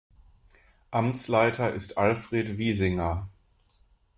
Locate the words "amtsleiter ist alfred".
0.89-2.57